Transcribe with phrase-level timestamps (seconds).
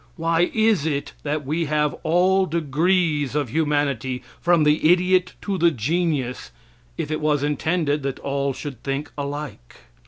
[0.15, 5.69] Why is it that we have all degrees of humanity, from the idiot to the
[5.69, 6.49] genius,
[6.97, 9.75] if it was intended that all should think alike?